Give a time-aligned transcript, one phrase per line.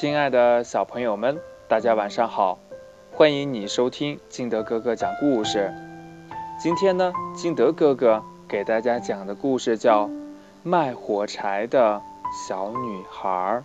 [0.00, 1.38] 亲爱的小朋友们，
[1.68, 2.58] 大家晚上好！
[3.12, 5.74] 欢迎你收听金德哥哥讲故事。
[6.58, 10.06] 今天呢，金德哥哥给大家讲的故事叫
[10.62, 12.00] 《卖火柴的
[12.48, 13.62] 小女孩》。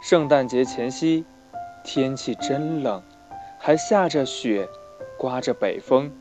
[0.00, 1.24] 圣诞节前夕，
[1.82, 3.02] 天气真冷，
[3.58, 4.68] 还下着雪，
[5.18, 6.12] 刮着北风。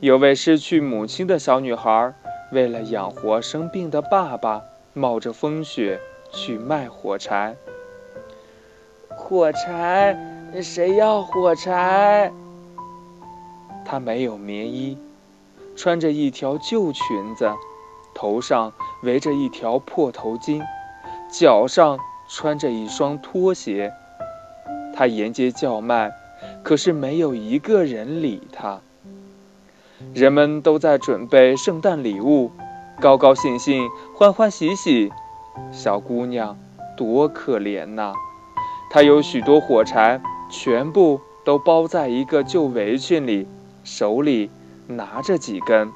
[0.00, 2.12] 有位失去母亲的小女孩，
[2.52, 4.62] 为了养活生病的爸爸。
[4.98, 6.00] 冒着风雪
[6.32, 7.54] 去卖火柴，
[9.10, 10.16] 火柴，
[10.62, 12.32] 谁要火柴？
[13.84, 14.96] 她没有棉衣，
[15.76, 17.52] 穿着一条旧裙子，
[18.14, 18.72] 头上
[19.02, 20.62] 围着一条破头巾，
[21.30, 21.98] 脚上
[22.30, 23.92] 穿着一双拖鞋。
[24.94, 26.10] 她沿街叫卖，
[26.62, 28.80] 可是没有一个人理她。
[30.14, 32.50] 人们都在准备圣诞礼物。
[32.98, 35.12] 高高兴兴，欢欢喜喜，
[35.70, 36.56] 小姑娘
[36.96, 38.14] 多可怜呐！
[38.90, 40.18] 她有许多火柴，
[40.50, 43.46] 全部都包在一个旧围裙里，
[43.84, 44.50] 手里
[44.86, 45.92] 拿着几根。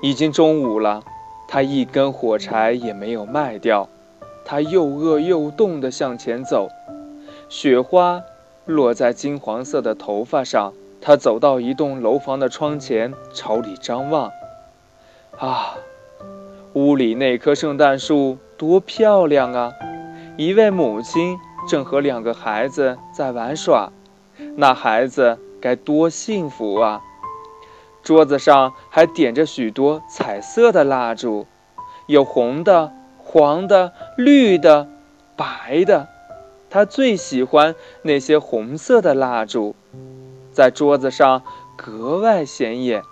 [0.00, 1.02] 已经中午了，
[1.48, 3.88] 她一根火柴也没有卖掉。
[4.44, 6.68] 她又饿又冻地向前走，
[7.48, 8.22] 雪花
[8.64, 10.72] 落在金黄色的头发上。
[11.00, 14.30] 她走到一栋楼房的窗前，朝里张望。
[15.38, 15.74] 啊，
[16.74, 19.72] 屋里那棵圣诞树多漂亮啊！
[20.36, 21.36] 一位母亲
[21.68, 23.90] 正和两个孩子在玩耍，
[24.56, 27.02] 那孩子该多幸福啊！
[28.04, 31.46] 桌子上还点着许多彩色的蜡烛，
[32.06, 34.86] 有红的、黄的、绿的、
[35.36, 36.06] 白的。
[36.70, 39.74] 他最喜欢那些红色的蜡烛，
[40.52, 41.42] 在桌子上
[41.76, 43.02] 格外显眼。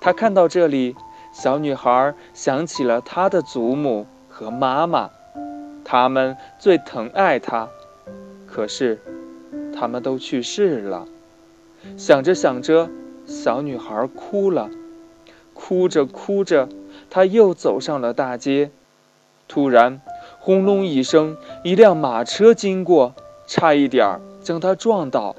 [0.00, 0.94] 他看到这里。
[1.40, 5.10] 小女孩想起了她的祖母和妈妈，
[5.84, 7.68] 他们最疼爱她，
[8.44, 8.98] 可是
[9.72, 11.06] 他们都去世了。
[11.96, 12.90] 想着想着，
[13.24, 14.68] 小女孩哭了，
[15.54, 16.68] 哭着哭着，
[17.08, 18.72] 她又走上了大街。
[19.46, 20.00] 突然，
[20.40, 23.14] 轰隆一声，一辆马车经过，
[23.46, 25.36] 差一点儿将她撞倒。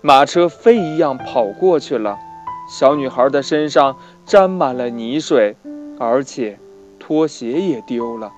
[0.00, 2.18] 马车飞一样跑过去了。
[2.70, 5.56] 小女孩的身上沾满了泥水，
[5.98, 6.56] 而且
[7.00, 8.32] 拖鞋也丢了。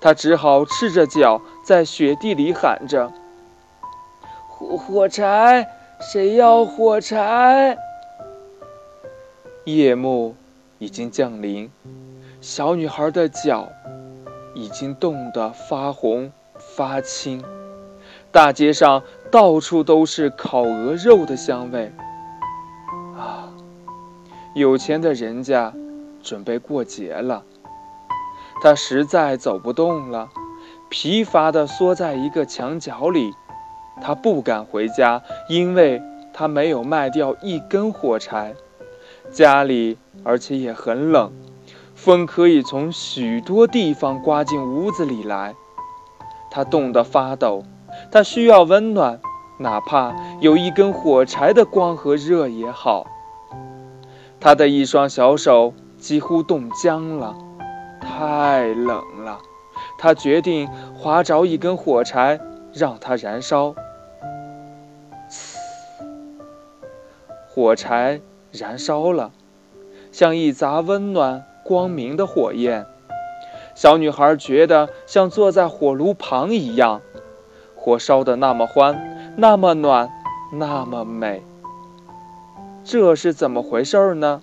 [0.00, 3.12] 她只好赤着脚在雪地里喊着
[4.48, 5.68] ：“火火柴，
[6.00, 7.76] 谁要火柴？”
[9.64, 10.34] 夜幕
[10.78, 11.70] 已经降临，
[12.40, 13.68] 小女孩的脚
[14.54, 17.44] 已经冻得发红发青，
[18.32, 21.92] 大街上到处都是烤鹅肉的香味。
[23.20, 23.52] 啊
[24.54, 25.72] 有钱的人家
[26.22, 27.44] 准备过节了，
[28.62, 30.28] 他实在走不动了，
[30.88, 33.32] 疲乏地缩在一个墙角里。
[34.02, 36.00] 他不敢回家，因为
[36.32, 38.54] 他没有卖掉一根火柴。
[39.30, 41.30] 家里而且也很冷，
[41.94, 45.54] 风可以从许多地方刮进屋子里来。
[46.50, 47.62] 他冻得发抖，
[48.10, 49.20] 他需要温暖，
[49.60, 53.06] 哪怕有一根火柴的光和热也好。
[54.40, 57.36] 他的一双小手几乎冻僵了，
[58.00, 59.38] 太冷了。
[59.98, 60.66] 他决定
[60.96, 62.40] 划着一根火柴，
[62.72, 63.74] 让它燃烧。
[67.46, 68.22] 火柴
[68.52, 69.30] 燃烧了，
[70.10, 72.86] 像一砸温暖光明的火焰。
[73.74, 77.02] 小女孩觉得像坐在火炉旁一样，
[77.76, 80.12] 火烧得那么欢，那么暖，
[80.52, 81.42] 那么美。
[82.84, 84.42] 这是怎么回事呢？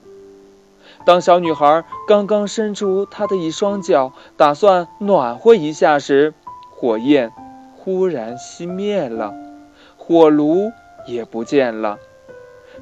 [1.06, 6.34] 当小女孩刚刚伸出她的一双脚，打算暖和一下时，
[6.72, 7.32] 火焰
[7.78, 9.36] 忽然熄灭了，
[9.98, 10.72] 火炉
[11.06, 12.00] 也不见了。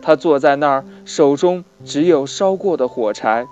[0.02, 3.46] 她坐在那儿，手中只有烧过的火柴。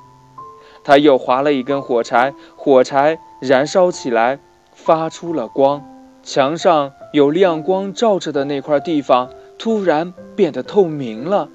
[0.85, 4.39] 她又划了一根火柴，火柴燃烧起来，
[4.71, 5.83] 发出了光。
[6.23, 9.29] 墙上有亮光照着的那块地方，
[9.59, 11.47] 突然变得透明了。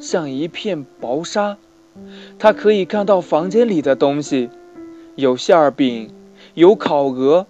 [0.00, 1.56] 像一片薄纱，
[2.36, 4.50] 他可以看到房间里的东西，
[5.14, 6.10] 有馅饼，
[6.54, 7.46] 有烤鹅。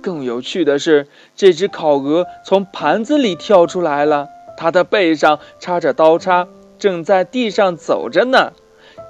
[0.00, 6.46] 更有趣的是，这只烤鹅从盘子里跳出来了，它的背上插着刀叉，
[6.78, 8.52] 正在地上走着呢，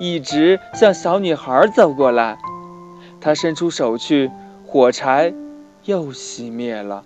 [0.01, 2.39] 一直向小女孩走过来。
[3.21, 4.31] 他伸出手去，
[4.67, 5.35] 火柴
[5.85, 7.05] 又熄灭了。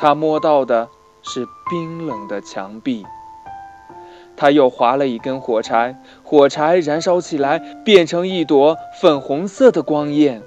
[0.00, 0.88] 他摸到的
[1.22, 3.04] 是冰冷的墙壁。
[4.34, 10.40] 他又划了一根火柴，火柴燃烧起来，变成一朵粉红色的光焰。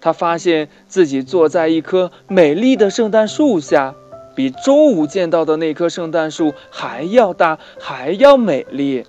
[0.00, 3.96] 他发现自己坐在一棵美丽的圣诞树下，
[4.36, 9.04] 比中午见到的那棵圣诞树还要大，还要美丽。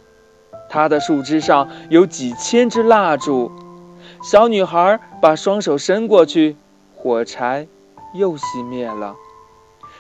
[0.68, 3.52] 它的树枝上有几千支蜡烛。
[4.24, 6.56] 小女孩把双手伸过去，
[6.96, 7.68] 火柴
[8.16, 9.16] 又熄灭了。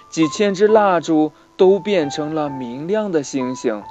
[0.09, 3.83] 几千支蜡烛都变成了明亮的星星。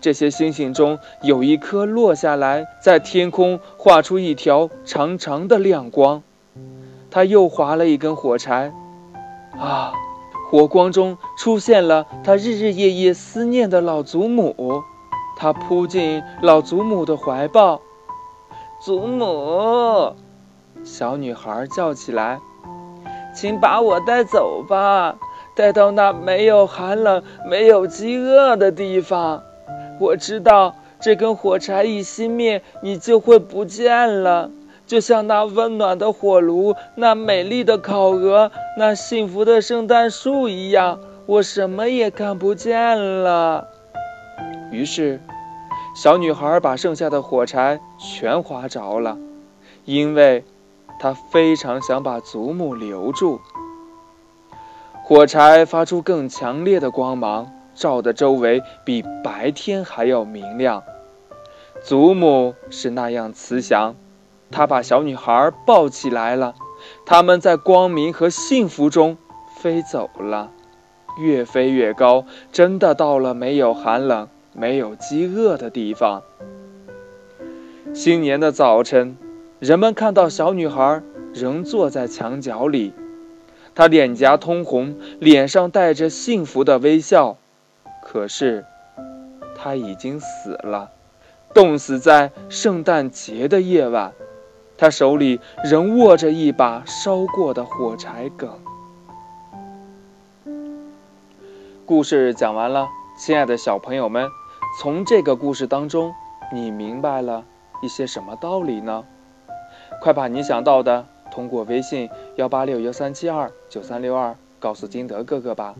[0.00, 6.22] 这些星星中有一颗落下来，在天空画出一条长长的亮光。
[7.10, 8.72] 他又划了一根火柴，
[9.58, 9.92] 啊，
[10.50, 14.82] 火光中出现了他日日夜夜思念的老祖母。
[15.36, 17.80] 他扑进老祖母的怀抱，
[18.80, 20.14] 祖母，
[20.84, 22.38] 小女孩叫起来
[23.34, 25.16] ：“请把我带走吧，
[25.54, 29.42] 带到那没有寒冷、没有饥饿的地方。”
[30.00, 34.50] 我知道这根火柴一熄灭，你就会不见了，
[34.86, 43.68] 就像那温暖的火炉、那美丽的烤鹅、那幸福的圣诞树一样，我什么也看不见了。
[44.72, 45.20] 于是，
[45.94, 49.18] 小女孩把剩下的火柴全划着了，
[49.84, 50.44] 因为
[51.00, 53.40] 她非常想把祖母留住。
[55.02, 57.50] 火柴发出更强烈的光芒。
[57.72, 60.82] 照的周围比白天还要明亮。
[61.82, 63.94] 祖母是那样慈祥，
[64.50, 66.54] 她把小女孩抱起来了。
[67.06, 69.16] 他们在光明和幸福中
[69.56, 70.50] 飞走了，
[71.18, 76.22] 越飞越高，真的到了没有寒冷、没有饥饿的地方。
[77.94, 79.16] 新年的早晨，
[79.60, 81.02] 人们看到小女孩
[81.34, 82.94] 仍坐在墙角里，
[83.74, 87.36] 她脸颊通红，脸上带着幸福的微笑。
[88.02, 88.64] 可是，
[89.54, 90.90] 她已经死了，
[91.52, 94.12] 冻死在圣诞节的夜晚。
[94.78, 98.50] 他手里仍握着一把烧过的火柴梗。
[101.84, 104.30] 故事讲完了，亲爱的小朋友们，
[104.80, 106.14] 从这个故事当中，
[106.50, 107.44] 你明白了
[107.82, 109.04] 一些什么道理呢？
[110.00, 115.74] 快把你想到的通过微信幺八六幺三七二九三六二告诉金德哥哥吧，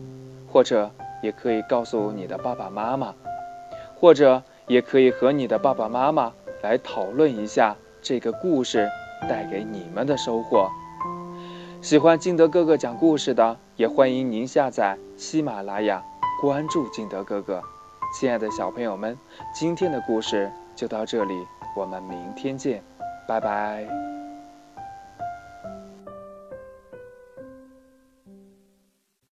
[0.51, 0.91] 或者。
[1.21, 3.13] 也可以告诉你的爸爸妈妈，
[3.99, 8.89] 或者也可以和你的爸爸妈妈来讨论一下这个故事
[9.29, 10.67] 带给你们的收获。
[11.79, 16.03] 喜欢金德哥哥讲故事的，也欢迎您下载喜马拉雅，
[16.41, 17.61] 关注金德哥哥。
[18.19, 19.15] 亲爱的小朋友们，
[19.53, 21.35] 今天的故事就到这里，
[21.77, 22.83] 我们明天见，
[23.25, 24.10] 拜拜。